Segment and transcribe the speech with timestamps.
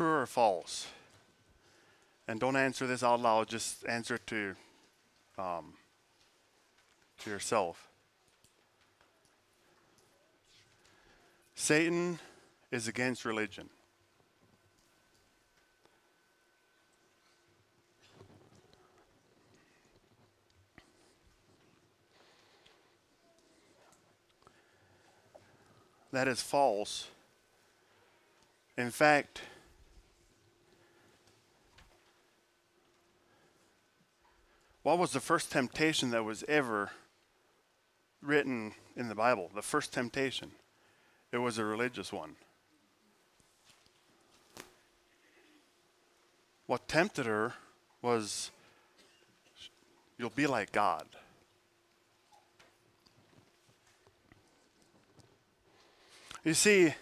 [0.00, 0.86] true or false?
[2.26, 4.54] And don't answer this out loud, just answer it to,
[5.36, 5.74] um,
[7.18, 7.90] to yourself.
[11.54, 12.18] Satan
[12.70, 13.68] is against religion.
[26.10, 27.08] That is false.
[28.78, 29.42] In fact,
[34.82, 36.90] what was the first temptation that was ever
[38.22, 39.50] written in the Bible?
[39.54, 40.52] The first temptation.
[41.32, 42.36] It was a religious one.
[46.66, 47.54] What tempted her
[48.02, 48.50] was
[50.18, 51.04] you'll be like God.
[56.44, 56.94] You see,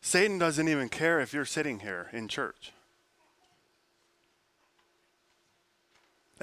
[0.00, 2.72] Satan doesn't even care if you're sitting here in church.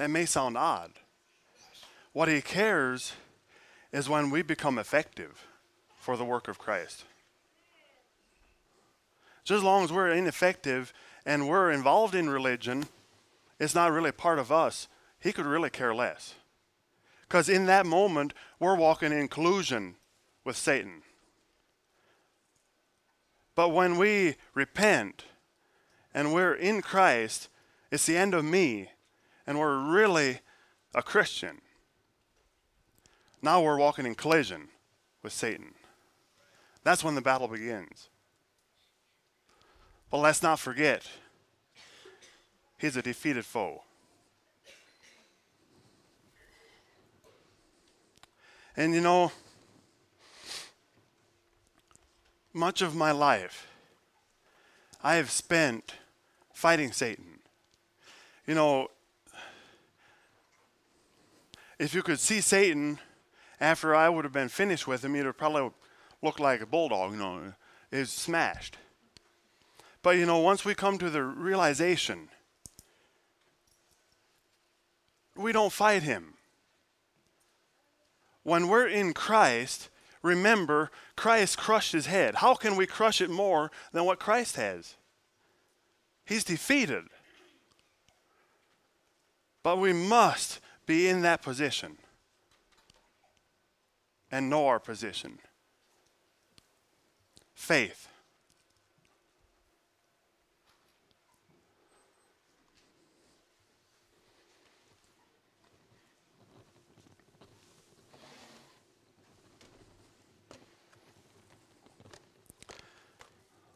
[0.00, 0.92] That may sound odd.
[2.14, 3.12] What he cares
[3.92, 5.46] is when we become effective
[5.98, 7.04] for the work of Christ.
[9.44, 10.94] Just as long as we're ineffective
[11.26, 12.86] and we're involved in religion,
[13.58, 14.88] it's not really part of us.
[15.20, 16.32] He could really care less.
[17.28, 19.96] Because in that moment, we're walking in collusion
[20.46, 21.02] with Satan.
[23.54, 25.24] But when we repent
[26.14, 27.50] and we're in Christ,
[27.90, 28.88] it's the end of me,
[29.50, 30.38] and we're really
[30.94, 31.60] a Christian.
[33.42, 34.68] Now we're walking in collision
[35.24, 35.74] with Satan.
[36.84, 38.10] That's when the battle begins.
[40.08, 41.04] But let's not forget,
[42.78, 43.82] he's a defeated foe.
[48.76, 49.32] And you know,
[52.54, 53.66] much of my life
[55.02, 55.94] I have spent
[56.52, 57.40] fighting Satan.
[58.46, 58.90] You know,
[61.80, 62.98] if you could see Satan
[63.58, 65.70] after I would have been finished with him, he'd have probably
[66.22, 67.54] looked like a bulldog, you know,
[67.90, 68.76] is smashed.
[70.02, 72.28] But you know, once we come to the realization,
[75.34, 76.34] we don't fight him.
[78.42, 79.88] When we're in Christ,
[80.22, 82.36] remember, Christ crushed his head.
[82.36, 84.96] How can we crush it more than what Christ has?
[86.26, 87.04] He's defeated.
[89.62, 91.96] But we must be in that position
[94.32, 95.38] and know our position.
[97.54, 98.08] Faith.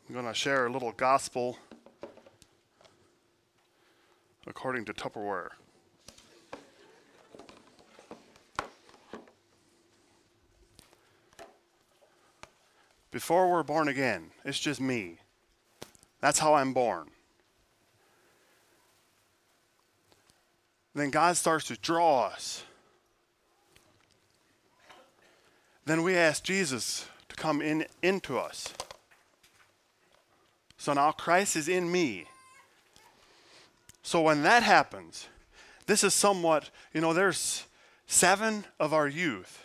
[0.09, 1.59] I'm going to share a little gospel
[4.49, 5.51] according to Tupperware.
[13.15, 15.19] Before we're born again, it's just me.
[16.21, 17.07] That's how I'm born.
[20.97, 22.65] Then God starts to draw us.
[25.85, 28.75] Then we ask Jesus to come in into us.
[30.77, 32.25] So now Christ is in me.
[34.03, 35.29] So when that happens,
[35.87, 37.63] this is somewhat, you know, there's
[38.09, 39.64] seven of our youth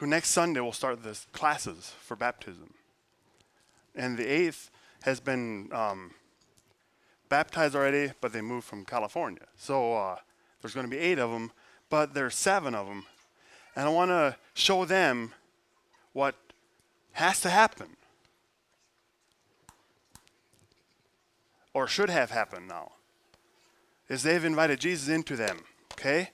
[0.00, 2.72] who next Sunday will start the classes for baptism.
[3.94, 4.70] And the eighth
[5.02, 6.12] has been um,
[7.28, 9.46] baptized already, but they moved from California.
[9.56, 10.16] So uh,
[10.60, 11.52] there's going to be eight of them,
[11.90, 13.04] but there's seven of them.
[13.76, 15.32] And I want to show them
[16.12, 16.34] what
[17.12, 17.96] has to happen.
[21.72, 22.92] or should have happened now,
[24.08, 25.60] is they've invited Jesus into them.
[25.92, 26.30] Okay?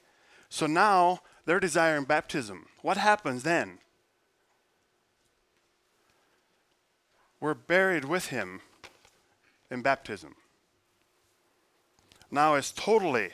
[0.48, 2.66] So now they're desiring baptism.
[2.82, 3.78] What happens then?
[7.40, 8.60] We're buried with him
[9.70, 10.34] in baptism.
[12.30, 13.30] Now it's totally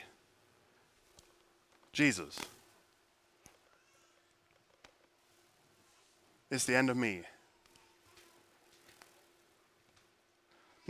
[1.92, 2.38] Jesus.
[6.50, 7.22] It's the end of me.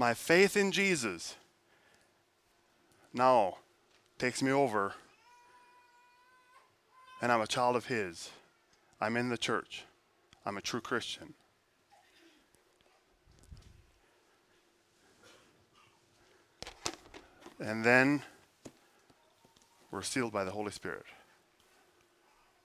[0.03, 1.37] my faith in Jesus
[3.15, 3.59] now
[4.19, 4.95] takes me over,
[7.23, 8.31] and I'm a child of His.
[9.01, 9.85] I'm in the church.
[10.45, 11.35] I'm a true Christian.
[17.61, 18.23] And then
[19.93, 21.05] we're sealed by the Holy Spirit.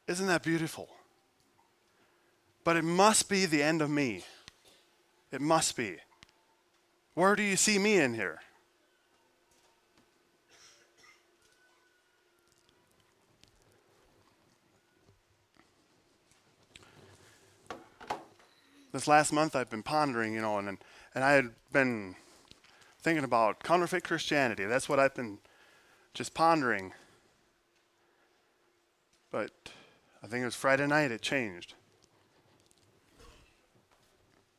[0.08, 0.90] Isn't that beautiful?
[2.64, 4.24] But it must be the end of me.
[5.32, 5.98] It must be.
[7.14, 8.40] Where do you see me in here?
[18.98, 20.80] This last month I've been pondering, you know, and
[21.14, 22.16] and I had been
[23.00, 24.66] thinking about counterfeit Christianity.
[24.66, 25.38] That's what I've been
[26.16, 26.94] just pondering.
[29.30, 29.52] But
[30.24, 31.76] I think it was Friday night it changed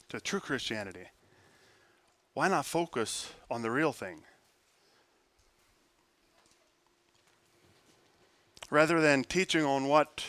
[0.09, 1.07] to true Christianity.
[2.35, 4.23] Why not focus on the real thing?
[8.71, 10.25] Rather than teaching on what,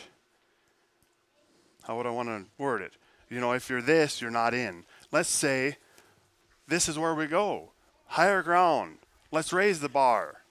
[1.83, 2.93] how would I want to word it?
[3.29, 4.85] You know, if you're this, you're not in.
[5.11, 5.77] Let's say
[6.67, 7.71] this is where we go
[8.09, 8.97] higher ground.
[9.31, 10.41] Let's raise the bar.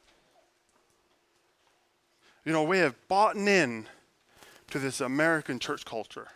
[2.44, 3.86] You know, we have bought in
[4.70, 6.28] to this American church culture.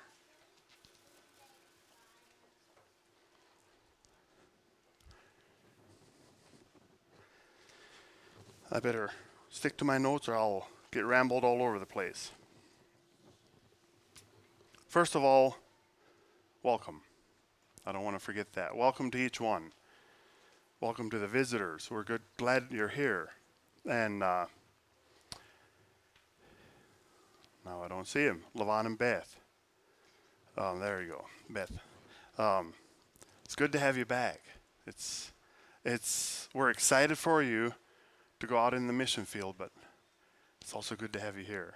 [8.70, 9.10] I better
[9.48, 12.32] stick to my notes or I'll get rambled all over the place.
[14.88, 15.56] First of all,
[16.62, 17.00] welcome.
[17.84, 18.76] I don't want to forget that.
[18.76, 19.72] Welcome to each one.
[20.80, 21.88] Welcome to the visitors.
[21.90, 23.30] We're good, glad you're here.
[23.88, 24.46] And uh,
[27.64, 28.44] now I don't see him.
[28.56, 29.36] Levon and Beth.
[30.56, 31.72] Um, there you go, Beth.
[32.38, 32.74] Um,
[33.44, 34.40] it's good to have you back.
[34.86, 35.32] It's
[35.84, 37.74] it's we're excited for you
[38.38, 39.70] to go out in the mission field, but
[40.60, 41.74] it's also good to have you here.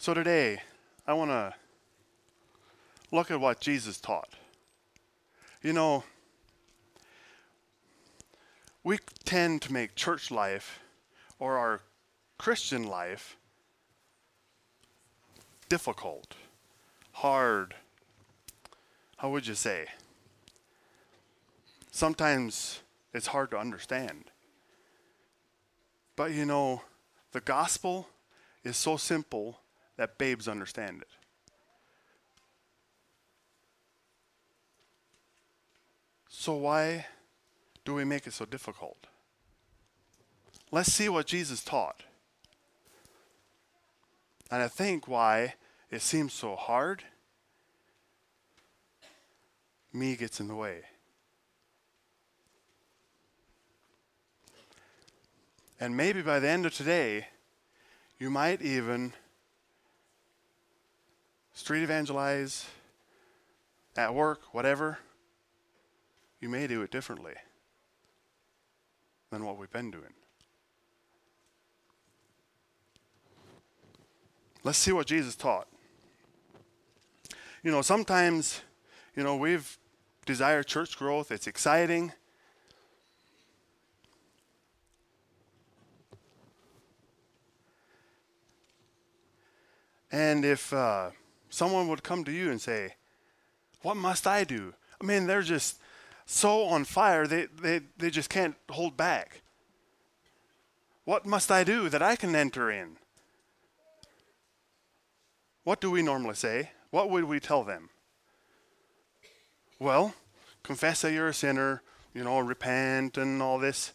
[0.00, 0.62] So today,
[1.06, 1.52] I want to
[3.12, 4.30] look at what Jesus taught.
[5.62, 6.04] You know,
[8.82, 10.80] we tend to make church life
[11.38, 11.82] or our
[12.38, 13.36] Christian life
[15.68, 16.34] difficult,
[17.12, 17.74] hard.
[19.18, 19.84] How would you say?
[21.90, 22.80] Sometimes
[23.12, 24.30] it's hard to understand.
[26.16, 26.84] But you know,
[27.32, 28.08] the gospel
[28.64, 29.60] is so simple
[30.00, 31.08] that babes understand it.
[36.26, 37.04] So why
[37.84, 39.08] do we make it so difficult?
[40.70, 42.02] Let's see what Jesus taught.
[44.50, 45.56] And I think why
[45.90, 47.02] it seems so hard,
[49.92, 50.80] me gets in the way.
[55.78, 57.26] And maybe by the end of today,
[58.18, 59.12] you might even
[61.60, 62.64] street evangelize
[63.94, 64.98] at work, whatever.
[66.40, 67.34] You may do it differently
[69.30, 70.14] than what we've been doing.
[74.64, 75.68] Let's see what Jesus taught.
[77.62, 78.62] You know, sometimes,
[79.14, 79.76] you know, we've
[80.24, 82.12] desired church growth, it's exciting.
[90.10, 91.10] And if uh,
[91.50, 92.94] someone would come to you and say,
[93.82, 94.74] What must I do?
[95.00, 95.78] I mean, they're just
[96.26, 99.42] so on fire, they, they, they just can't hold back.
[101.04, 102.96] What must I do that I can enter in?
[105.64, 106.70] What do we normally say?
[106.90, 107.90] What would we tell them?
[109.78, 110.14] Well,
[110.62, 111.82] confess that you're a sinner,
[112.14, 113.92] you know, repent and all this.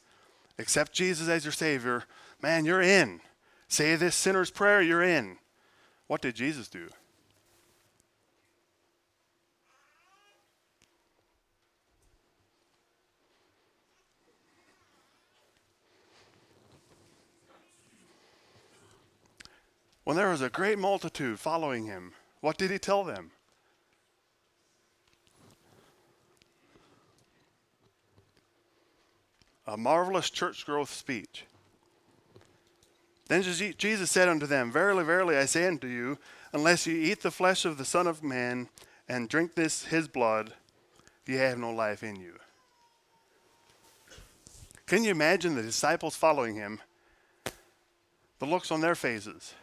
[0.57, 2.03] Accept Jesus as your Savior.
[2.41, 3.21] Man, you're in.
[3.67, 5.37] Say this sinner's prayer, you're in.
[6.07, 6.89] What did Jesus do?
[20.05, 23.31] When there was a great multitude following him, what did he tell them?
[29.65, 31.45] A marvelous church growth speech.
[33.27, 36.19] Then Jesus said unto them, Verily, verily, I say unto you,
[36.53, 38.69] unless you eat the flesh of the Son of Man
[39.09, 40.53] and drink this his blood,
[41.25, 42.35] ye have no life in you.
[44.85, 46.79] Can you imagine the disciples following him?
[48.37, 49.55] The looks on their faces.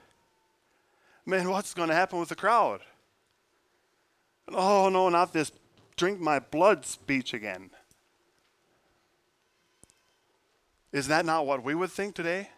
[1.25, 2.81] Man, what's going to happen with the crowd?
[4.49, 5.53] Oh, no, not this
[5.97, 7.71] drink my blood speech again.
[10.93, 12.51] Is that not what we would think today?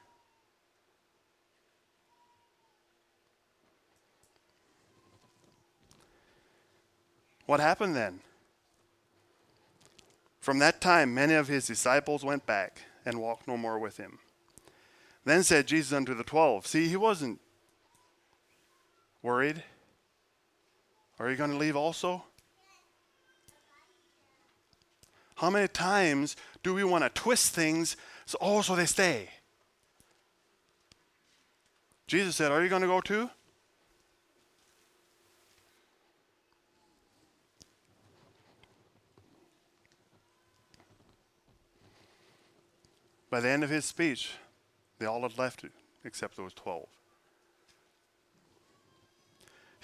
[7.46, 8.20] What happened then?
[10.40, 14.18] From that time, many of his disciples went back and walked no more with him.
[15.24, 17.40] Then said Jesus unto the twelve, See, he wasn't
[19.24, 19.62] worried
[21.18, 22.22] Are you going to leave also?
[25.36, 29.30] How many times do we want to twist things so, oh, so they stay?
[32.06, 33.30] Jesus said, Are you going to go too?
[43.30, 44.32] By the end of his speech,
[44.98, 45.64] they all had left
[46.04, 46.86] except those 12.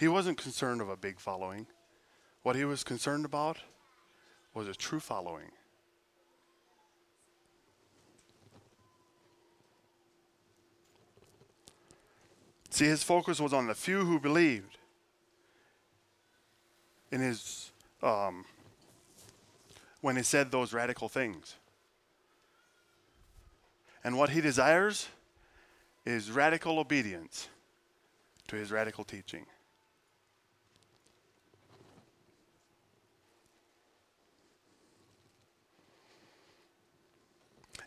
[0.01, 1.67] He wasn't concerned of a big following.
[2.43, 3.59] What he was concerned about
[4.55, 5.51] was a true following.
[12.71, 14.79] See, his focus was on the few who believed
[17.13, 17.71] in his
[18.03, 18.47] um,
[20.01, 21.57] when he said those radical things.
[24.03, 25.09] And what he desires
[26.07, 27.49] is radical obedience
[28.49, 29.45] to his radical teaching.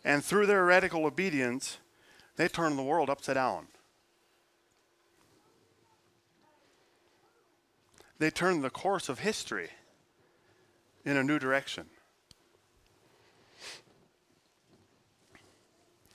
[0.04, 1.78] And through their radical obedience,
[2.36, 3.68] they turned the world upside down.
[8.18, 9.70] They turned the course of history
[11.04, 11.86] in a new direction.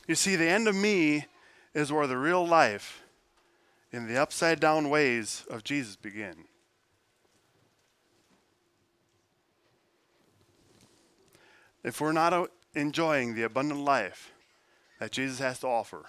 [0.07, 1.25] You see, the end of me
[1.73, 3.03] is where the real life
[3.91, 6.45] in the upside down ways of Jesus begin.
[11.83, 14.31] If we're not enjoying the abundant life
[14.99, 16.05] that Jesus has to offer,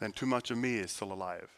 [0.00, 1.50] then too much of me is still alive.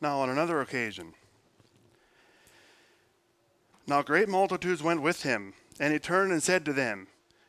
[0.00, 1.14] Now, on another occasion,
[3.86, 7.08] now great multitudes went with him, and he turned and said to them,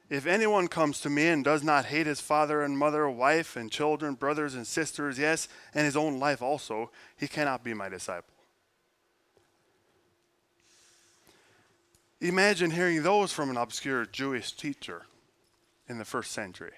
[0.10, 3.72] If anyone comes to me and does not hate his father and mother, wife and
[3.72, 8.34] children, brothers and sisters, yes, and his own life also, he cannot be my disciple.
[12.22, 15.04] Imagine hearing those from an obscure Jewish teacher
[15.88, 16.74] in the first century.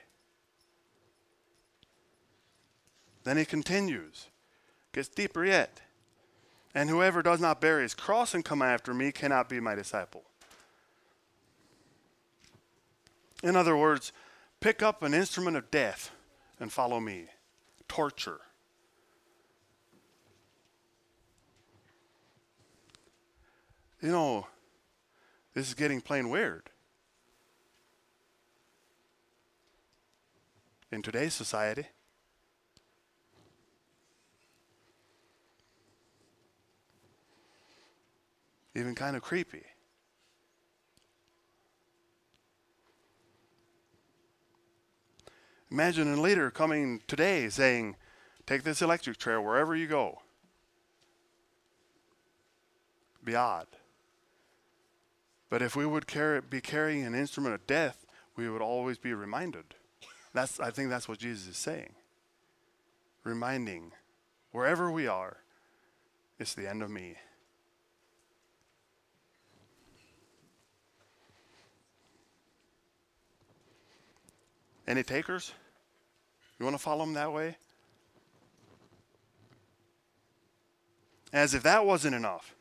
[3.24, 4.28] Then he continues,
[4.94, 5.82] gets deeper yet.
[6.74, 10.24] And whoever does not bear his cross and come after me cannot be my disciple.
[13.44, 14.14] In other words,
[14.60, 16.12] pick up an instrument of death
[16.60, 17.26] and follow me.
[17.88, 18.40] Torture.
[24.02, 24.48] You know,
[25.54, 26.70] this is getting plain weird.
[30.92, 31.88] In today's society,
[38.76, 39.64] even kind of creepy.
[45.72, 47.96] Imagine a leader coming today saying,
[48.46, 50.20] Take this electric chair wherever you go.
[53.24, 53.68] Be odd.
[55.52, 58.06] But if we would carry, be carrying an instrument of death,
[58.38, 59.66] we would always be reminded.
[60.34, 61.94] That's, I think that's what Jesus is saying.
[63.26, 63.92] Reminding,
[64.54, 65.38] wherever we are,
[66.40, 67.16] it's the end of me.
[74.88, 75.52] Any takers?
[76.60, 77.58] You want to follow him that way?
[81.34, 82.56] As if that wasn't enough.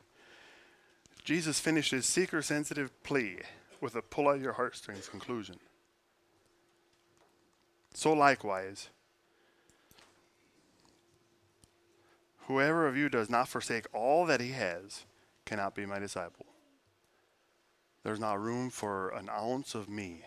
[1.31, 3.37] Jesus finished his seeker sensitive plea
[3.81, 5.61] with a pull out your heartstrings conclusion.
[7.95, 8.89] So likewise,
[12.49, 15.05] whoever of you does not forsake all that he has
[15.45, 16.47] cannot be my disciple.
[18.03, 20.25] There's not room for an ounce of me.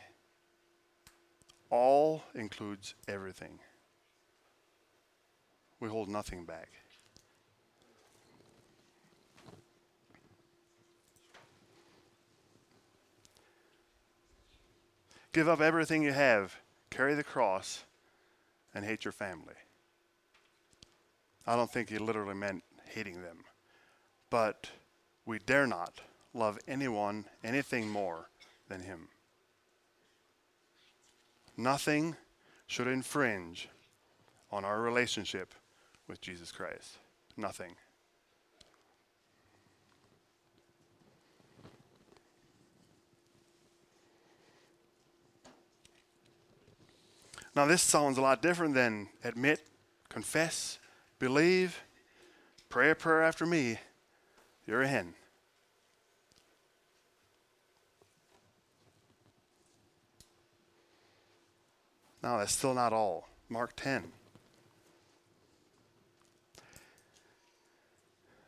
[1.70, 3.60] All includes everything.
[5.82, 6.70] We hold nothing back.
[15.34, 16.56] Give up everything you have,
[16.92, 17.84] carry the cross,
[18.74, 19.56] and hate your family.
[21.46, 23.40] I don't think he literally meant hating them.
[24.30, 24.70] But
[25.26, 26.02] we dare not
[26.34, 28.30] love anyone, anything more
[28.70, 29.10] than him.
[31.58, 32.16] Nothing
[32.68, 33.70] should infringe
[34.52, 35.54] on our relationship
[36.08, 36.98] with Jesus Christ.
[37.38, 37.76] Nothing.
[47.56, 49.62] Now, this sounds a lot different than admit,
[50.10, 50.80] confess,
[51.20, 51.84] believe,
[52.70, 53.80] pray a prayer after me.
[54.66, 55.14] You're a hen.
[62.24, 63.28] Now, that's still not all.
[63.50, 64.12] Mark 10.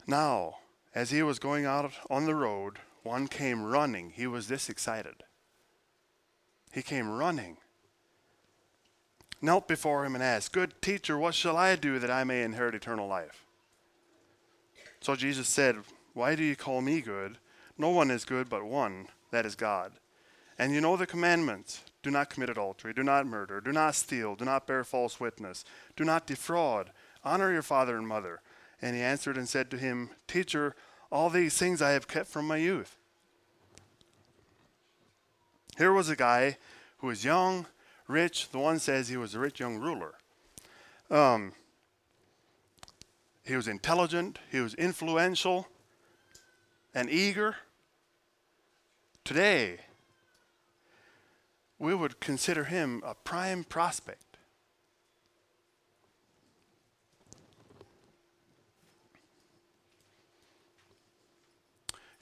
[0.07, 0.55] Now,
[0.93, 4.11] as he was going out on the road, one came running.
[4.11, 5.23] He was this excited.
[6.71, 7.57] He came running,
[9.45, 12.75] knelt before him, and asked, Good teacher, what shall I do that I may inherit
[12.75, 13.45] eternal life?
[14.99, 15.77] So Jesus said,
[16.13, 17.37] Why do you call me good?
[17.77, 19.93] No one is good but one, that is God.
[20.57, 24.35] And you know the commandments do not commit adultery, do not murder, do not steal,
[24.35, 26.91] do not bear false witness, do not defraud,
[27.23, 28.41] honor your father and mother.
[28.81, 30.75] And he answered and said to him, Teacher,
[31.11, 32.97] all these things I have kept from my youth.
[35.77, 36.57] Here was a guy
[36.97, 37.65] who was young,
[38.07, 38.49] rich.
[38.49, 40.13] The one says he was a rich young ruler.
[41.09, 41.53] Um,
[43.43, 45.67] he was intelligent, he was influential
[46.93, 47.57] and eager.
[49.23, 49.79] Today,
[51.77, 54.37] we would consider him a prime prospect.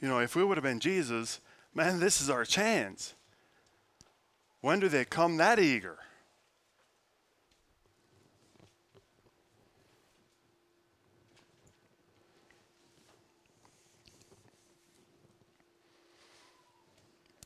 [0.02, 1.40] You know, if we would have been Jesus,
[1.74, 3.14] man, this is our chance.
[4.64, 5.98] When do they come that eager?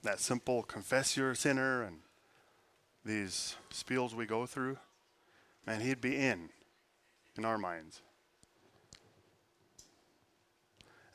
[0.04, 2.02] That simple confess you're a sinner and
[3.04, 4.78] these spiels we go through,
[5.66, 6.50] man, he'd be in,
[7.36, 8.02] in our minds.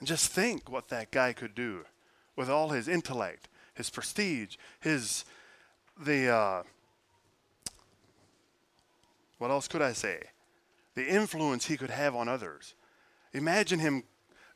[0.00, 1.84] And just think what that guy could do
[2.34, 5.24] with all his intellect, his prestige, his,
[5.98, 6.62] the, uh,
[9.38, 10.20] what else could I say?
[10.94, 12.74] The influence he could have on others.
[13.32, 14.04] Imagine him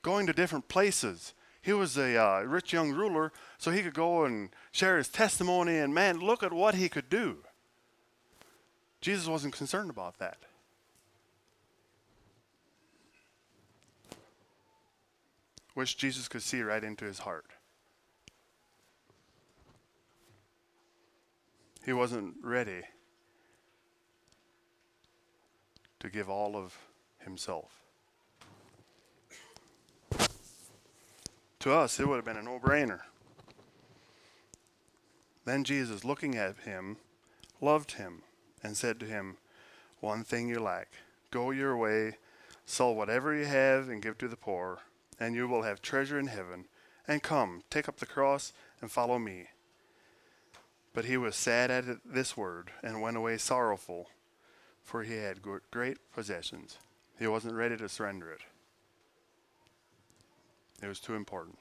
[0.02, 1.34] going to different places.
[1.62, 5.78] He was a uh, rich young ruler, so he could go and share his testimony,
[5.78, 7.38] and man, look at what he could do.
[9.00, 10.38] Jesus wasn't concerned about that.
[15.74, 17.55] Wish Jesus could see right into his heart.
[21.86, 22.82] He wasn't ready
[26.00, 26.76] to give all of
[27.20, 27.80] himself.
[31.60, 33.00] To us, it would have been a no brainer.
[35.46, 36.98] Then Jesus, looking at him,
[37.62, 38.22] loved him
[38.62, 39.38] and said to him,
[40.00, 40.88] One thing you lack.
[41.30, 42.16] Go your way,
[42.66, 44.80] sell whatever you have, and give to the poor
[45.18, 46.66] and you will have treasure in heaven.
[47.08, 49.46] And come, take up the cross and follow me.
[50.96, 54.08] But he was sad at this word and went away sorrowful,
[54.82, 56.78] for he had great possessions.
[57.18, 58.40] He wasn't ready to surrender it.
[60.82, 61.58] It was too important.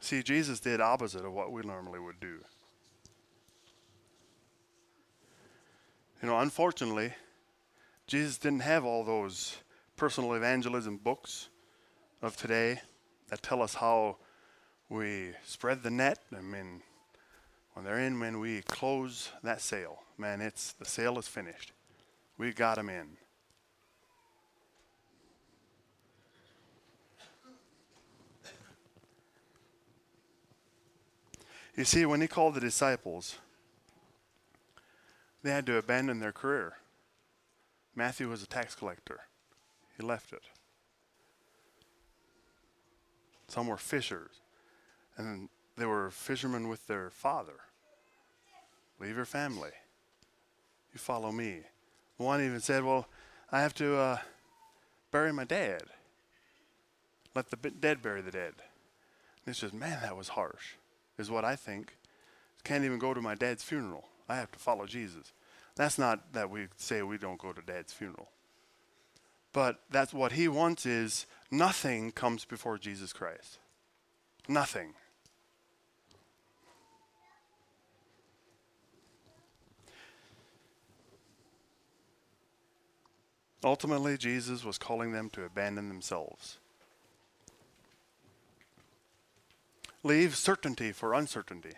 [0.00, 2.40] See, Jesus did opposite of what we normally would do.
[6.20, 7.12] You know, unfortunately,
[8.08, 9.58] Jesus didn't have all those
[9.96, 11.50] personal evangelism books
[12.20, 12.80] of today
[13.28, 14.16] that tell us how
[14.92, 16.18] we spread the net.
[16.36, 16.82] I mean,
[17.72, 21.72] when they're in, when we close that sale, man, it's the sale is finished.
[22.36, 23.16] We got them in.
[31.74, 33.38] You see, when he called the disciples,
[35.42, 36.74] they had to abandon their career.
[37.96, 39.20] Matthew was a tax collector.
[39.96, 40.42] He left it.
[43.48, 44.41] Some were fishers,
[45.16, 47.60] and they were fishermen with their father.
[49.00, 49.70] Leave your family.
[50.92, 51.60] You follow me.
[52.18, 53.06] One even said, Well,
[53.50, 54.18] I have to uh,
[55.10, 55.82] bury my dad.
[57.34, 58.54] Let the dead bury the dead.
[59.44, 60.74] And it's just, man, that was harsh,
[61.18, 61.96] is what I think.
[62.64, 64.04] Can't even go to my dad's funeral.
[64.28, 65.32] I have to follow Jesus.
[65.74, 68.28] That's not that we say we don't go to dad's funeral.
[69.52, 73.58] But that's what he wants is nothing comes before Jesus Christ.
[74.48, 74.94] Nothing.
[83.64, 86.58] Ultimately, Jesus was calling them to abandon themselves.
[90.02, 91.74] Leave certainty for uncertainty,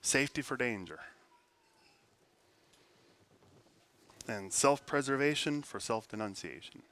[0.00, 0.98] safety for danger
[4.28, 6.82] and self preservation for self denunciation.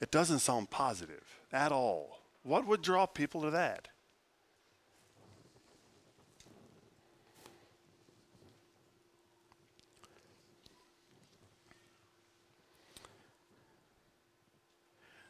[0.00, 2.18] It doesn't sound positive at all.
[2.42, 3.88] What would draw people to that?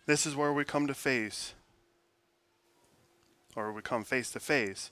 [0.05, 1.55] This is where we come to face,
[3.55, 4.91] or we come face to face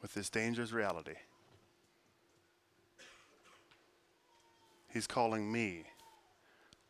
[0.00, 1.14] with this dangerous reality.
[4.92, 5.84] He's calling me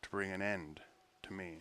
[0.01, 0.81] to bring an end
[1.25, 1.59] to me.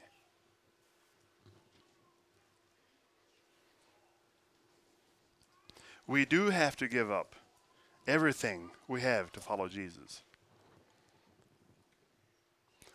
[6.07, 7.35] We do have to give up
[8.07, 10.23] everything we have to follow Jesus.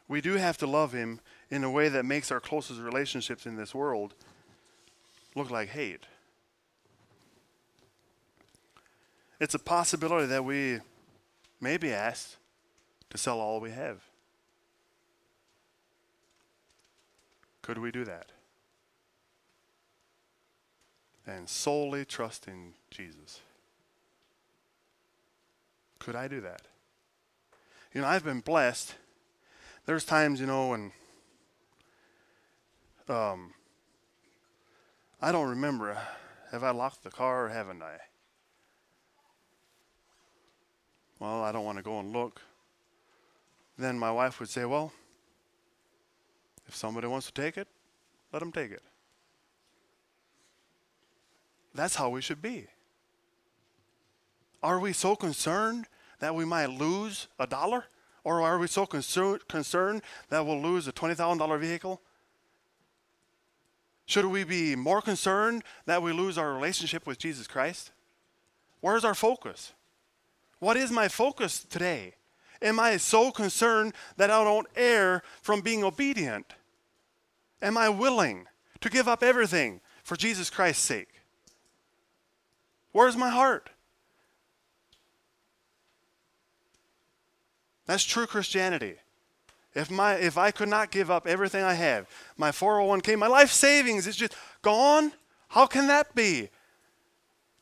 [0.08, 3.56] We do have to love Him in a way that makes our closest relationships in
[3.56, 4.14] this world
[5.34, 6.04] look like hate.
[9.38, 10.80] It's a possibility that we
[11.60, 12.36] may be asked
[13.10, 14.00] to sell all we have.
[17.62, 18.26] Could we do that?
[21.26, 23.40] And solely trust in Jesus.
[25.98, 26.62] Could I do that?
[27.92, 28.94] You know, I've been blessed.
[29.86, 30.92] There's times, you know, when
[33.08, 33.54] um,
[35.22, 35.96] I don't remember.
[36.50, 37.96] Have I locked the car or haven't I?
[41.20, 42.40] Well, I don't want to go and look.
[43.78, 44.92] Then my wife would say, Well,
[46.66, 47.68] if somebody wants to take it,
[48.32, 48.82] let them take it.
[51.74, 52.66] That's how we should be.
[54.62, 55.86] Are we so concerned
[56.18, 57.84] that we might lose a dollar?
[58.26, 62.00] Or are we so concerned, that we'll lose a $20,000 vehicle?
[64.04, 67.92] Should we be more concerned that we lose our relationship with Jesus Christ?
[68.80, 69.74] Where's our focus?
[70.58, 72.14] What is my focus today?
[72.60, 76.54] Am I so concerned that I don't err from being obedient?
[77.62, 78.48] Am I willing
[78.80, 81.20] to give up everything for Jesus Christ's sake?
[82.90, 83.70] Where's my heart?
[87.86, 88.96] That's true Christianity.
[89.74, 93.52] If, my, if I could not give up everything I have, my 401k, my life
[93.52, 95.12] savings is just gone,
[95.48, 96.48] how can that be?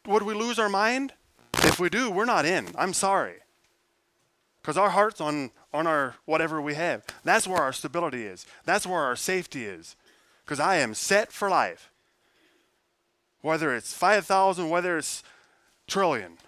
[0.07, 1.13] Would we lose our mind?
[1.59, 2.69] If we do, we're not in.
[2.77, 3.37] I'm sorry.
[4.63, 7.05] Because our heart's on, on our whatever we have.
[7.25, 8.47] That's where our stability is.
[8.65, 9.97] That's where our safety is.
[10.45, 11.91] Because I am set for life.
[13.41, 15.23] Whether it's 5,000, whether it's
[15.87, 16.39] trillion,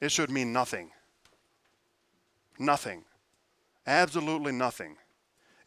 [0.00, 0.90] it should mean nothing.
[2.58, 3.04] Nothing.
[3.86, 4.96] Absolutely nothing.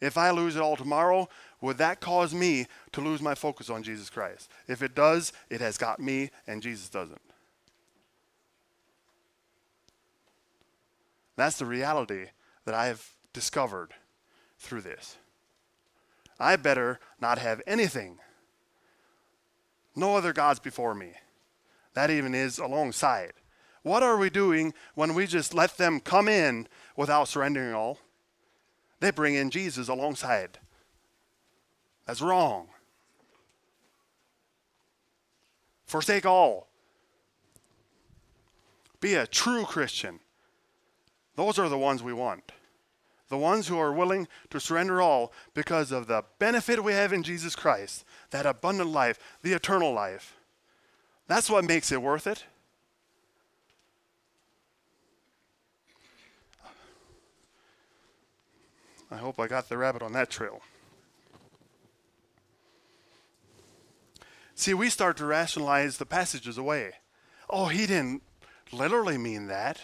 [0.00, 1.28] If I lose it all tomorrow,
[1.60, 4.50] would that cause me to lose my focus on Jesus Christ?
[4.68, 7.20] If it does, it has got me and Jesus doesn't.
[11.36, 12.26] That's the reality
[12.64, 13.92] that I have discovered
[14.58, 15.16] through this.
[16.38, 18.18] I better not have anything.
[19.96, 21.12] No other gods before me.
[21.94, 23.32] That even is alongside.
[23.84, 26.66] What are we doing when we just let them come in
[26.96, 27.98] without surrendering all?
[29.00, 30.58] They bring in Jesus alongside.
[32.06, 32.68] That's wrong.
[35.84, 36.68] Forsake all.
[39.00, 40.20] Be a true Christian.
[41.36, 42.52] Those are the ones we want.
[43.28, 47.22] The ones who are willing to surrender all because of the benefit we have in
[47.22, 50.36] Jesus Christ, that abundant life, the eternal life.
[51.26, 52.44] That's what makes it worth it.
[59.10, 60.60] I hope I got the rabbit on that trail.
[64.54, 66.92] See, we start to rationalize the passages away.
[67.50, 68.22] Oh, he didn't
[68.72, 69.80] literally mean that.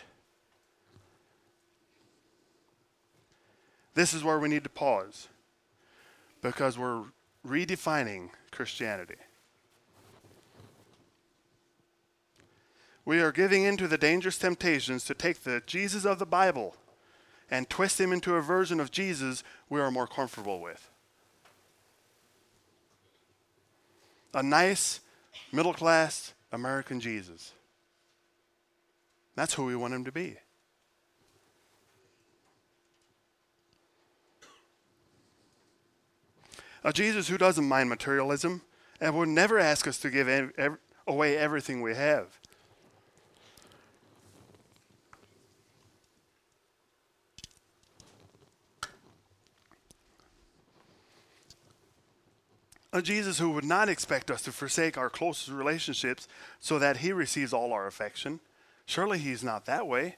[3.95, 5.29] This is where we need to pause
[6.41, 7.05] because we're
[7.47, 9.17] redefining Christianity.
[13.05, 16.77] We are giving in to the dangerous temptations to take the Jesus of the Bible
[17.51, 20.89] and twist him into a version of Jesus we are more comfortable with.
[24.33, 25.01] A nice,
[25.53, 27.53] middle class American Jesus.
[29.35, 30.37] That's who we want him to be.
[36.83, 38.63] A Jesus who doesn't mind materialism
[39.01, 40.29] and would never ask us to give
[41.07, 42.40] away everything we have.
[52.93, 56.27] A Jesus who would not expect us to forsake our closest relationships
[56.59, 58.41] so that he receives all our affection.
[58.85, 60.17] Surely he's not that way.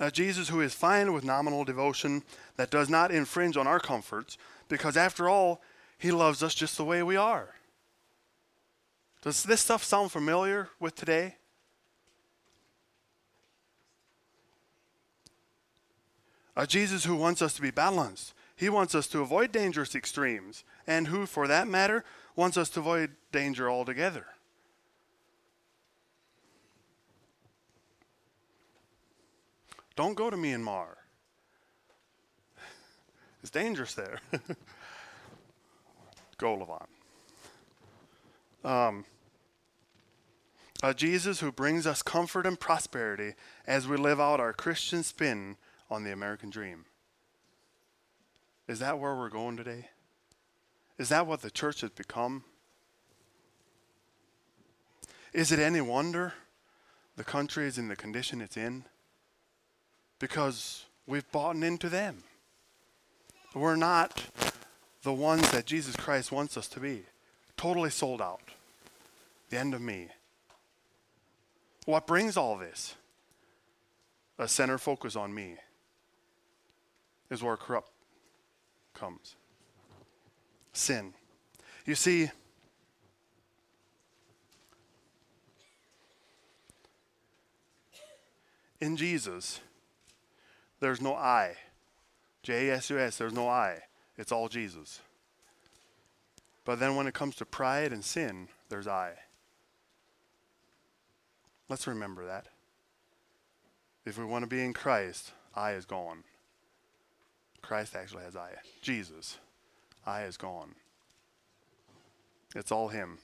[0.00, 2.22] A Jesus who is fine with nominal devotion
[2.56, 5.60] that does not infringe on our comforts, because after all,
[5.98, 7.56] he loves us just the way we are.
[9.22, 11.34] Does this stuff sound familiar with today?
[16.56, 20.64] A Jesus who wants us to be balanced, he wants us to avoid dangerous extremes,
[20.84, 24.26] and who, for that matter, wants us to avoid danger altogether.
[29.94, 30.88] Don't go to Myanmar.
[33.40, 34.18] It's dangerous there.
[36.36, 36.86] go, Levon.
[38.68, 39.04] Um,
[40.82, 43.34] a Jesus who brings us comfort and prosperity
[43.68, 45.56] as we live out our Christian spin
[45.88, 46.86] on the American dream.
[48.68, 49.88] Is that where we're going today?
[50.98, 52.44] Is that what the church has become?
[55.32, 56.34] Is it any wonder
[57.16, 58.84] the country is in the condition it's in?
[60.18, 62.24] Because we've bought into them.
[63.54, 64.24] We're not
[65.02, 67.04] the ones that Jesus Christ wants us to be.
[67.56, 68.42] Totally sold out.
[69.48, 70.08] The end of me.
[71.86, 72.94] What brings all this?
[74.38, 75.56] A center focus on me
[77.30, 77.90] is where corrupt
[78.98, 79.36] comes.
[80.72, 81.14] Sin.
[81.86, 82.30] You see,
[88.80, 89.60] in Jesus,
[90.80, 91.54] there's no I.
[92.42, 93.78] J S U S, there's no I.
[94.16, 95.00] It's all Jesus.
[96.64, 99.12] But then when it comes to pride and sin, there's I.
[101.68, 102.46] Let's remember that.
[104.04, 106.24] If we want to be in Christ, I is gone.
[107.62, 108.50] Christ actually has I.
[108.82, 109.38] Jesus,
[110.06, 110.74] I is gone.
[112.54, 113.18] It's all Him.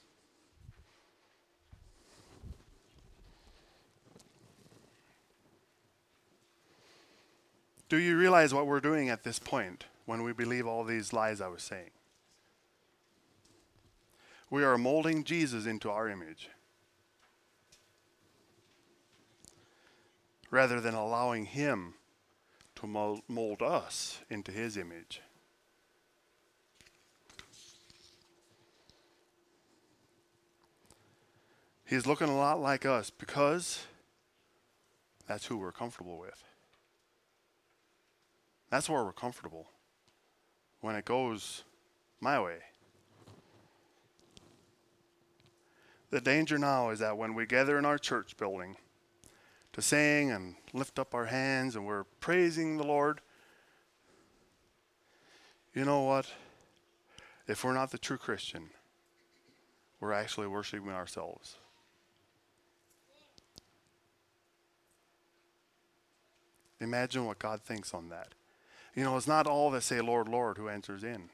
[7.87, 11.39] Do you realize what we're doing at this point when we believe all these lies
[11.41, 11.91] I was saying?
[14.49, 16.49] We are molding Jesus into our image.
[20.55, 21.95] rather than allowing Him
[22.85, 25.21] to mold us into His image.
[31.87, 33.85] He's looking a lot like us because
[35.27, 36.43] that's who we're comfortable with.
[38.69, 39.67] That's where we're comfortable
[40.81, 41.63] when it goes
[42.19, 42.57] my way.
[46.09, 48.77] The danger now is that when we gather in our church building,
[49.75, 53.19] to sing and lift up our hands and we're praising the Lord,
[55.73, 56.31] you know what?
[57.45, 58.69] If we're not the true Christian,
[59.99, 61.57] we're actually worshiping ourselves.
[66.79, 68.29] Imagine what God thinks on that.
[68.95, 71.29] You know, it's not all that say, Lord, Lord, who answers in.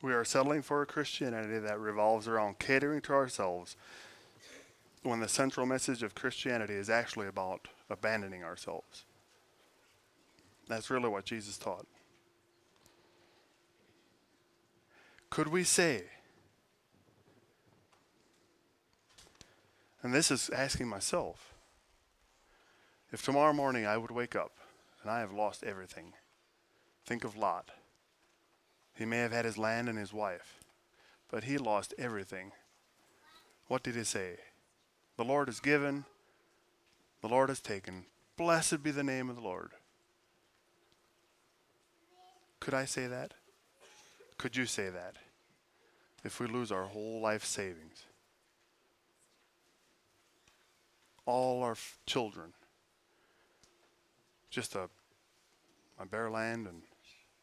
[0.00, 3.76] We are settling for a Christianity that revolves around catering to ourselves
[5.02, 9.04] when the central message of Christianity is actually about abandoning ourselves.
[10.68, 11.86] That's really what Jesus taught.
[15.30, 16.04] Could we say,
[20.02, 21.54] and this is asking myself,
[23.10, 24.52] if tomorrow morning I would wake up
[25.02, 26.12] and I have lost everything,
[27.04, 27.70] think of Lot.
[28.98, 30.58] He may have had his land and his wife,
[31.30, 32.50] but he lost everything.
[33.68, 34.38] What did he say?
[35.16, 36.04] The Lord has given,
[37.22, 38.06] the Lord has taken.
[38.36, 39.70] Blessed be the name of the Lord.
[42.58, 43.34] Could I say that?
[44.36, 45.14] Could you say that?
[46.24, 48.04] If we lose our whole life savings,
[51.24, 52.52] all our f- children,
[54.50, 54.88] just a
[56.00, 56.82] my bare land and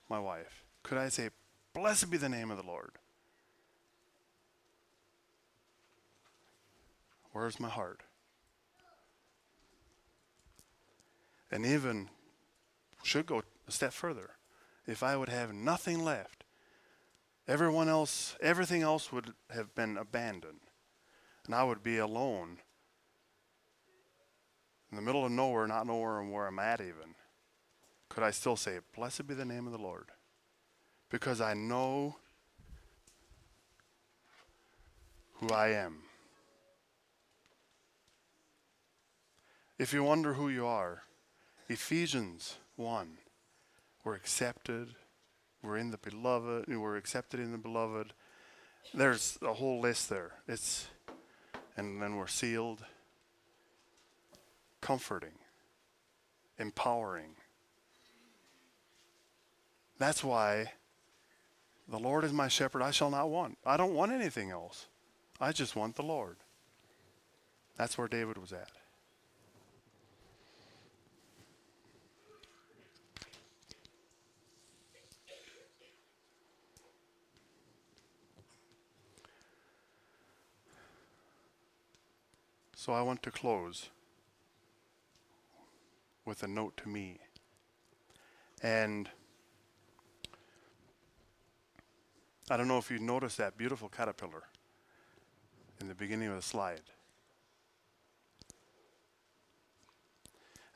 [0.10, 0.64] my wife.
[0.84, 1.30] Could I say,
[1.76, 2.92] Blessed be the name of the Lord.
[7.34, 8.02] Where's my heart?
[11.52, 12.10] And even
[13.04, 14.32] should go a step further.
[14.88, 16.46] If I would have nothing left,
[17.46, 20.62] everyone else, everything else would have been abandoned.
[21.46, 22.60] And I would be alone
[24.92, 27.16] in the middle of nowhere, not knowing where I'm at even.
[28.08, 30.12] Could I still say, Blessed be the name of the Lord?
[31.16, 32.18] Because I know
[35.36, 36.00] who I am.
[39.80, 41.04] If you wonder who you are,
[41.70, 43.08] Ephesians 1,
[44.04, 44.90] we're accepted,
[45.64, 48.12] we're in the beloved, we're accepted in the beloved.
[48.94, 50.34] There's a whole list there.
[50.50, 50.88] It's
[51.78, 52.84] and then we're sealed,
[54.82, 55.40] comforting,
[56.60, 57.38] empowering,
[59.98, 60.74] That's why
[61.88, 63.58] the Lord is my shepherd, I shall not want.
[63.66, 64.88] I don't want anything else.
[65.40, 66.38] I just want the Lord.
[67.78, 68.72] That's where David was at.
[82.76, 83.90] So I want to close
[86.24, 87.18] with a note to me.
[88.62, 89.10] And
[92.50, 94.44] I don't know if you noticed that beautiful caterpillar
[95.82, 96.82] in the beginning of the slide.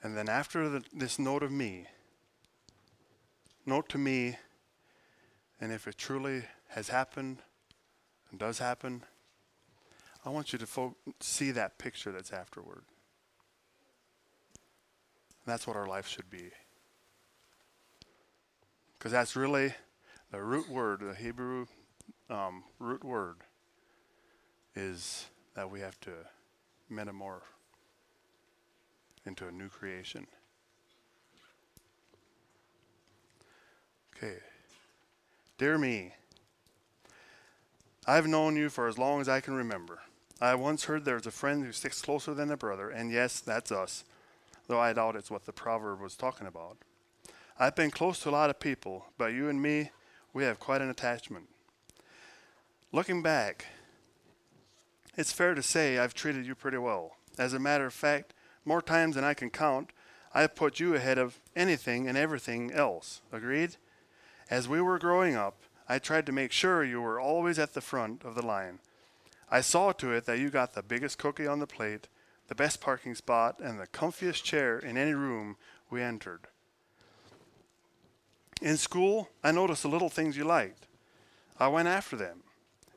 [0.01, 1.85] And then after the, this note of me,
[3.65, 4.37] note to me,
[5.61, 7.37] and if it truly has happened
[8.31, 9.03] and does happen,
[10.25, 12.83] I want you to see that picture that's afterward.
[15.45, 16.49] That's what our life should be.
[18.97, 19.73] Because that's really
[20.31, 21.65] the root word, the Hebrew
[22.29, 23.37] um, root word,
[24.75, 26.11] is that we have to
[26.91, 27.41] metamorph
[29.25, 30.27] into a new creation.
[34.15, 34.37] Okay.
[35.57, 36.13] Dear me,
[38.05, 39.99] I've known you for as long as I can remember.
[40.41, 43.71] I once heard there's a friend who sticks closer than a brother, and yes, that's
[43.71, 44.05] us,
[44.67, 46.77] though I doubt it's what the proverb was talking about.
[47.59, 49.91] I've been close to a lot of people, but you and me,
[50.33, 51.47] we have quite an attachment.
[52.91, 53.65] Looking back,
[55.15, 57.17] it's fair to say I've treated you pretty well.
[57.37, 58.33] As a matter of fact,
[58.65, 59.91] more times than I can count,
[60.33, 63.21] I have put you ahead of anything and everything else.
[63.31, 63.77] Agreed?
[64.49, 67.81] As we were growing up, I tried to make sure you were always at the
[67.81, 68.79] front of the line.
[69.49, 72.07] I saw to it that you got the biggest cookie on the plate,
[72.47, 75.57] the best parking spot, and the comfiest chair in any room
[75.89, 76.47] we entered.
[78.61, 80.87] In school, I noticed the little things you liked.
[81.59, 82.43] I went after them.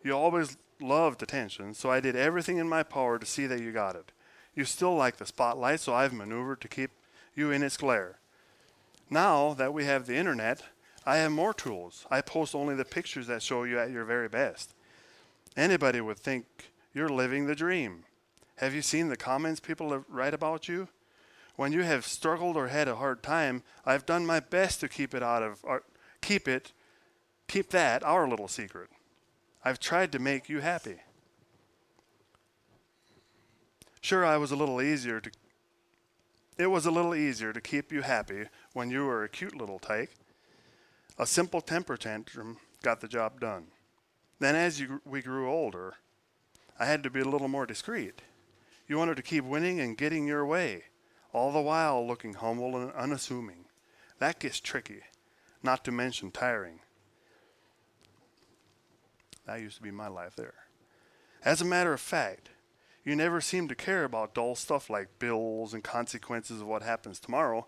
[0.03, 3.71] You always loved attention, so I did everything in my power to see that you
[3.71, 4.11] got it.
[4.55, 6.91] You still like the spotlight, so I've maneuvered to keep
[7.35, 8.19] you in its glare.
[9.09, 10.63] Now that we have the internet,
[11.07, 12.07] I have more tools.
[12.11, 14.75] I post only the pictures that show you at your very best.
[15.57, 16.47] Anybody would think
[16.95, 18.05] you're living the dream.
[18.57, 20.89] Have you seen the comments people write about you?
[21.57, 25.15] When you have struggled or had a hard time, I've done my best to keep
[25.15, 25.83] it out of our,
[26.21, 26.73] keep it
[27.49, 28.89] keep that our little secret.
[29.65, 30.97] I've tried to make you happy.
[34.01, 35.31] Sure, I was a little easier to
[36.59, 39.79] it was a little easier to keep you happy when you were a cute little
[39.79, 40.11] tyke.
[41.19, 43.67] A simple temper tantrum got the job done.
[44.39, 45.95] Then, as you, we grew older,
[46.79, 48.21] I had to be a little more discreet.
[48.87, 50.85] You wanted to keep winning and getting your way,
[51.33, 53.65] all the while looking humble and unassuming.
[54.19, 55.01] That gets tricky,
[55.63, 56.81] not to mention tiring.
[59.47, 60.55] That used to be my life there.
[61.45, 62.51] As a matter of fact,
[63.05, 67.19] you never seem to care about dull stuff like bills and consequences of what happens
[67.19, 67.67] tomorrow.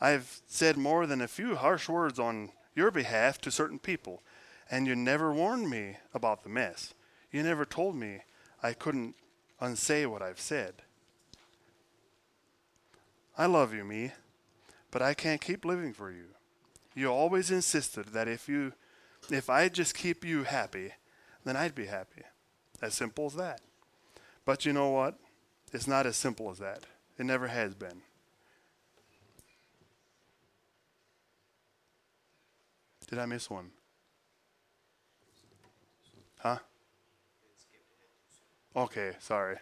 [0.00, 4.22] I've said more than a few harsh words on your behalf to certain people,
[4.70, 6.94] and you never warned me about the mess.
[7.30, 8.20] You never told me
[8.62, 9.16] I couldn't
[9.60, 10.74] unsay what I've said.
[13.40, 14.12] I love you, me,
[14.90, 16.26] but I can't keep living for you.
[16.94, 18.74] You always insisted that if you
[19.30, 20.92] if I just keep you happy,
[21.46, 22.20] then I'd be happy.
[22.82, 23.62] As simple as that.
[24.44, 25.18] But you know what?
[25.72, 26.84] It's not as simple as that.
[27.18, 28.02] It never has been.
[33.08, 33.70] Did I miss one?
[36.40, 36.58] Huh?
[38.76, 39.56] Okay, sorry.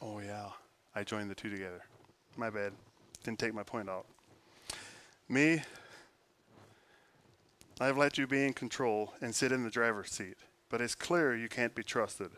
[0.00, 0.48] Oh, yeah.
[1.00, 1.80] I joined the two together.
[2.36, 2.74] My bad.
[3.24, 4.04] Didn't take my point out.
[5.30, 5.62] Me,
[7.80, 10.36] I've let you be in control and sit in the driver's seat,
[10.68, 12.32] but it's clear you can't be trusted.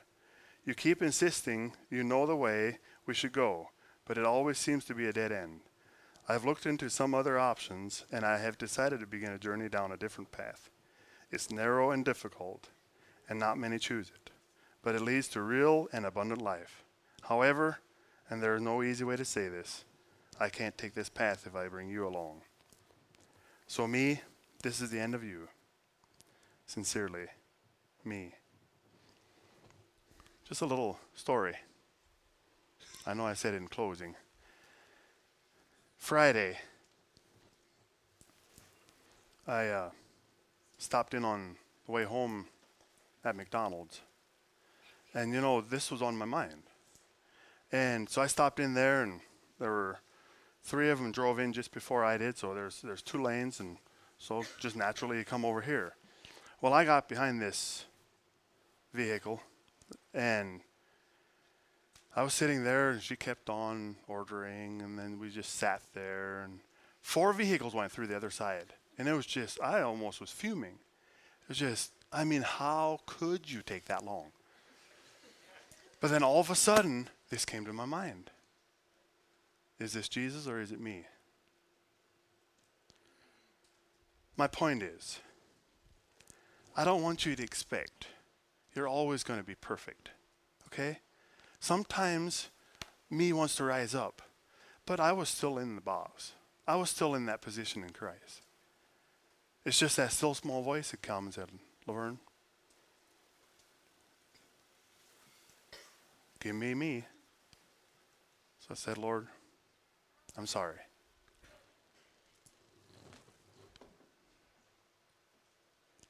[0.64, 3.70] You keep insisting you know the way we should go,
[4.04, 5.62] but it always seems to be a dead end.
[6.28, 9.90] I've looked into some other options, and I have decided to begin a journey down
[9.90, 10.70] a different path.
[11.32, 12.68] It's narrow and difficult,
[13.28, 14.30] and not many choose it,
[14.84, 16.84] but it leads to real and abundant life.
[17.22, 17.80] However,
[18.31, 19.85] and there is no easy way to say this,
[20.41, 22.43] I can't take this path if I bring you along.
[23.66, 24.20] So, me,
[24.62, 25.49] this is the end of you.
[26.66, 27.27] Sincerely,
[28.05, 28.35] me.
[30.49, 31.55] Just a little story.
[33.07, 34.14] I know I said in closing.
[35.99, 36.59] Friday,
[39.47, 39.91] I uh,
[40.79, 41.57] stopped in on
[41.87, 42.47] the way home
[43.25, 44.01] at McDonald's.
[45.14, 46.62] And you know, this was on my mind.
[47.73, 49.20] And so I stopped in there, and
[49.59, 50.01] there were
[50.62, 53.79] three of them drove in just before I did, so there's there's two lanes, and
[54.18, 55.95] so just naturally you come over here.
[56.61, 57.87] Well, I got behind this
[58.93, 59.41] vehicle,
[60.12, 60.61] and
[62.14, 66.43] I was sitting there, and she kept on ordering, and then we just sat there,
[66.43, 66.61] and
[67.01, 70.79] four vehicles went through the other side, and it was just I almost was fuming.
[71.43, 74.31] It was just, I mean, how could you take that long?
[76.03, 78.32] But then all of a sudden, this came to my mind.
[79.78, 81.07] Is this Jesus or is it me?
[84.36, 85.20] My point is,
[86.76, 88.09] I don't want you to expect
[88.74, 90.11] you're always going to be perfect.
[90.66, 90.98] Okay?
[91.61, 92.48] Sometimes
[93.09, 94.22] me wants to rise up,
[94.86, 96.32] but I was still in the box.
[96.66, 98.42] I was still in that position in Christ.
[99.64, 102.18] It's just that still small voice that comes and Laverne,
[106.43, 107.05] give me me.
[108.59, 109.28] So I said, Lord,
[110.36, 110.78] I'm sorry.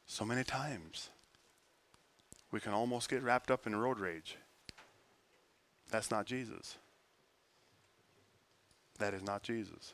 [0.06, 1.10] So many times
[2.50, 4.36] we can almost get wrapped up in road rage.
[5.90, 6.78] That's not Jesus.
[8.98, 9.92] That is not Jesus.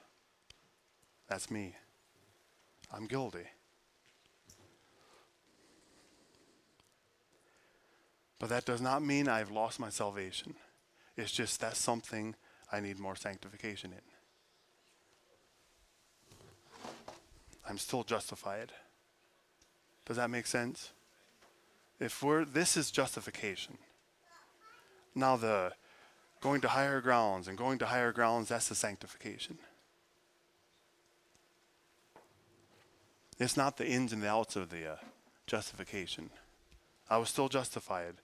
[1.29, 1.75] That's me.
[2.93, 3.47] I'm guilty.
[8.39, 10.55] But that does not mean I've lost my salvation.
[11.17, 12.37] It's just that's something
[12.71, 14.01] I need more sanctification in.
[17.69, 18.73] I'm still justified.
[20.07, 20.93] Does that make sense?
[22.01, 23.79] If we're this is justification.
[25.15, 25.73] Now the
[26.41, 29.59] going to higher grounds and going to higher grounds that's the sanctification.
[33.39, 34.97] It's not the ins and the outs of the uh,
[35.47, 36.31] justification.
[37.11, 38.15] I was still justified.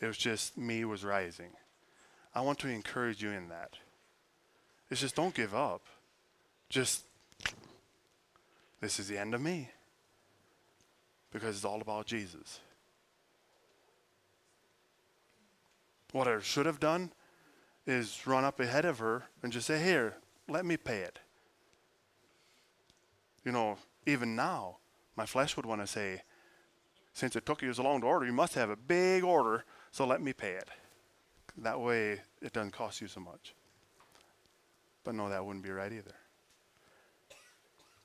[0.00, 1.50] It was just me was rising.
[2.34, 3.74] I want to encourage you in that.
[4.90, 5.82] It's just don't give up.
[6.68, 7.04] Just,
[8.80, 9.70] this is the end of me.
[11.32, 12.60] Because it's all about Jesus.
[16.12, 17.12] What I should have done
[17.86, 20.16] is run up ahead of her and just say, Here,
[20.48, 21.18] let me pay it.
[23.44, 24.78] You know, even now,
[25.16, 26.22] my flesh would want to say,
[27.12, 30.06] Since it took you so long to order, you must have a big order, so
[30.06, 30.68] let me pay it.
[31.58, 33.54] That way, it doesn't cost you so much.
[35.04, 36.14] But no, that wouldn't be right either.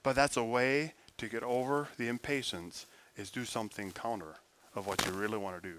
[0.01, 4.35] But that's a way to get over the impatience is do something counter
[4.75, 5.75] of what you really want to do.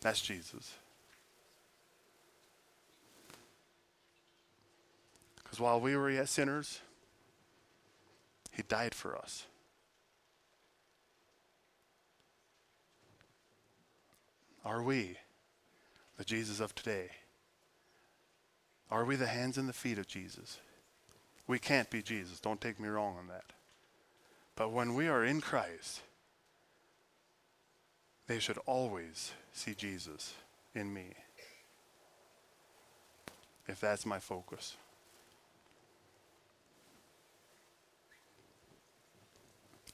[0.00, 0.74] That's Jesus.
[5.36, 6.80] Because while we were yet sinners,
[8.52, 9.46] he died for us.
[14.64, 15.16] Are we
[16.16, 17.10] the Jesus of today?
[18.90, 20.58] Are we the hands and the feet of Jesus?
[21.46, 22.40] We can't be Jesus.
[22.40, 23.44] Don't take me wrong on that.
[24.56, 26.02] But when we are in Christ,
[28.26, 30.34] they should always see Jesus
[30.74, 31.14] in me.
[33.66, 34.76] If that's my focus.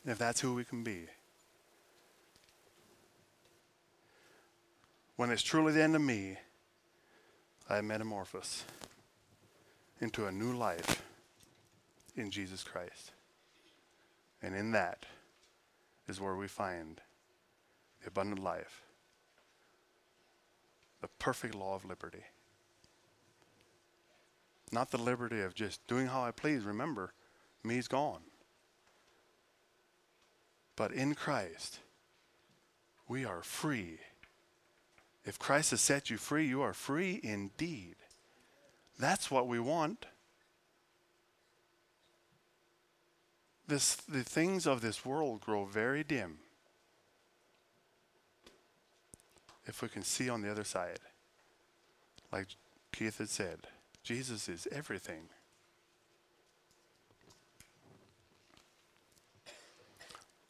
[0.05, 1.07] If that's who we can be.
[5.17, 6.37] When it's truly the end of me,
[7.69, 8.65] I metamorphose
[10.01, 11.03] into a new life
[12.15, 13.13] in Jesus Christ.
[14.43, 15.07] And in that
[16.07, 17.01] is where we find
[18.03, 18.83] the abundant life,
[21.01, 22.25] the perfect law of liberty.
[24.71, 26.65] Not the liberty of just doing how I please.
[26.65, 27.13] Remember,
[27.65, 28.23] me's gone.
[30.75, 31.79] But in Christ,
[33.09, 33.99] we are free.
[35.27, 37.97] If Christ has set you free, you are free indeed.
[38.99, 40.07] That's what we want.
[43.67, 46.39] This, the things of this world grow very dim
[49.67, 51.01] if we can see on the other side.
[52.33, 52.47] Like
[52.93, 53.59] Keith had said,
[54.05, 55.29] Jesus is everything.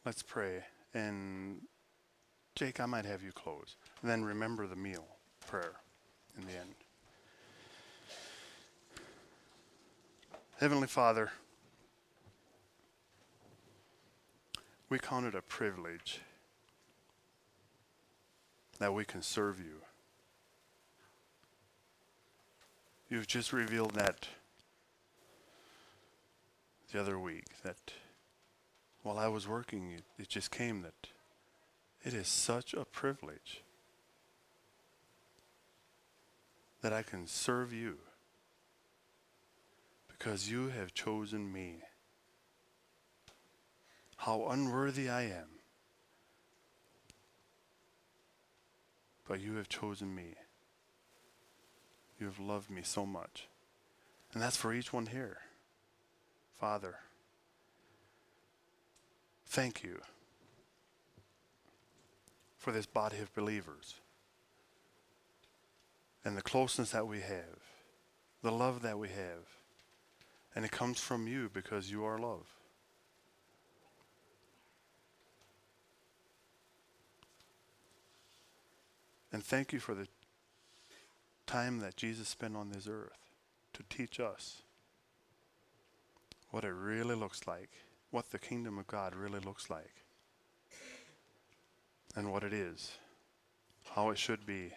[0.05, 0.63] Let's pray.
[0.93, 1.61] And
[2.55, 3.75] Jake, I might have you close.
[4.01, 5.05] And then remember the meal
[5.47, 5.73] prayer
[6.37, 6.75] in the end.
[10.59, 11.31] Heavenly Father,
[14.89, 16.21] we count it a privilege
[18.79, 19.81] that we can serve you.
[23.09, 24.27] You've just revealed that
[26.91, 27.93] the other week that
[29.03, 31.07] while I was working, it, it just came that
[32.03, 33.61] it is such a privilege
[36.81, 37.97] that I can serve you.
[40.09, 41.75] because you have chosen me.
[44.17, 45.59] How unworthy I am.
[49.27, 50.33] But you have chosen me.
[52.19, 53.47] You have loved me so much.
[54.33, 55.37] And that's for each one here.
[56.59, 56.95] Father,
[59.45, 60.01] thank you
[62.57, 63.95] for this body of believers
[66.27, 67.61] and the closeness that we have,
[68.43, 69.47] the love that we have.
[70.53, 72.45] And it comes from you because you are love.
[79.31, 80.09] And thank you for the
[81.45, 83.31] time that Jesus spent on this earth
[83.71, 84.63] to teach us
[86.49, 87.69] what it really looks like,
[88.11, 90.03] what the kingdom of God really looks like,
[92.17, 92.97] and what it is,
[93.95, 94.73] how it should be.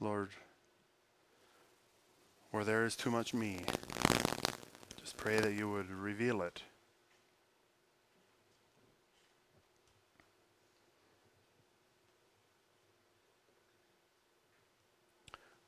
[0.00, 0.30] Lord,
[2.50, 3.60] where there is too much me,
[5.00, 6.62] just pray that you would reveal it.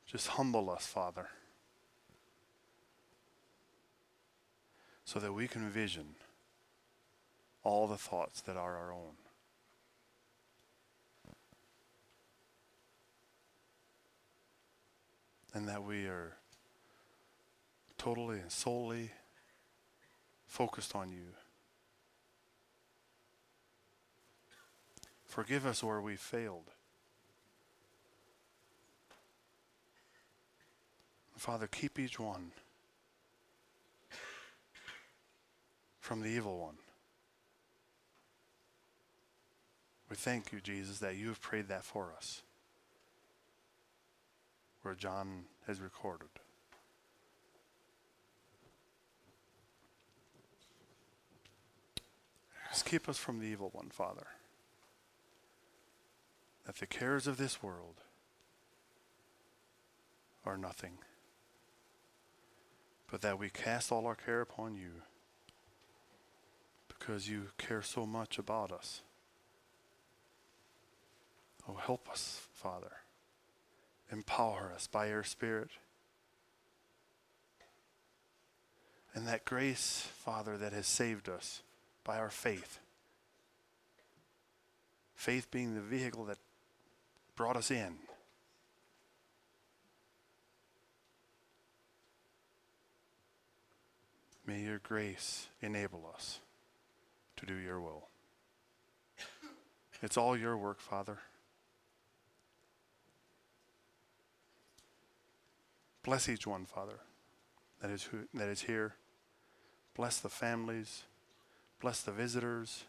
[0.04, 1.28] Just humble us, Father,
[5.04, 6.14] so that we can vision
[7.62, 9.27] all the thoughts that are our own.
[15.55, 16.36] And that we are
[17.96, 19.11] totally and solely
[20.46, 21.34] focused on you.
[25.24, 26.70] Forgive us where we failed.
[31.36, 32.51] Father, keep each one
[36.01, 36.78] from the evil one.
[40.11, 42.42] We thank you, Jesus, that you have prayed that for us,
[44.89, 46.30] where John has recorded.
[52.70, 54.28] Just keep us from the evil one, Father.
[56.64, 57.97] That the cares of this world
[60.47, 60.97] are nothing
[63.11, 65.03] but that we cast all our care upon you
[66.89, 69.03] because you care so much about us.
[71.68, 72.93] Oh, help us, Father.
[74.11, 75.70] Empower us by your Spirit.
[79.14, 81.62] And that grace, Father, that has saved us
[82.04, 82.78] by our faith.
[85.14, 86.38] Faith being the vehicle that
[87.34, 87.96] brought us in.
[94.46, 96.40] May your grace enable us
[97.36, 98.09] to do your will.
[100.00, 101.18] It's all your work, Father.
[106.03, 107.01] Bless each one, Father,
[107.82, 108.94] that is, who, that is here.
[109.94, 111.03] Bless the families.
[111.80, 112.84] Bless the visitors.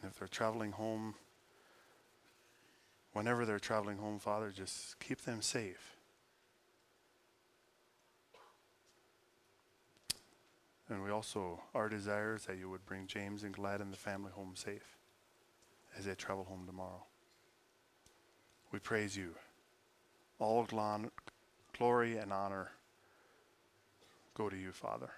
[0.00, 1.14] And if they're traveling home,
[3.12, 5.96] whenever they're traveling home, Father, just keep them safe.
[10.88, 13.96] And we also, our desire is that you would bring James and Glad and the
[13.96, 14.96] family home safe
[15.96, 17.04] as they travel home tomorrow.
[18.72, 19.34] We praise you.
[20.40, 20.60] All
[21.78, 22.72] glory and honor
[24.34, 25.10] go to you, Father.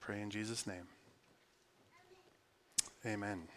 [0.00, 0.86] Pray in Jesus' name.
[3.06, 3.48] Amen.